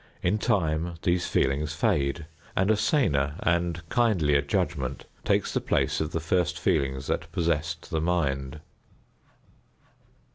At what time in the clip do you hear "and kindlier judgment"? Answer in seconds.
3.43-5.05